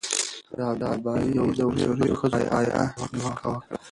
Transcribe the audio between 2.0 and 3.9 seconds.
ښځو په حیا نیوکه وکړه.